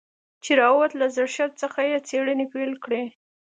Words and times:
چې 0.43 0.51
راووت 0.61 0.91
له 0.99 1.05
زړښت 1.15 1.51
څخه 1.61 1.79
يې 1.89 1.97
څېړنې 2.07 2.45
پيل 2.53 2.71
کړې. 2.83 3.03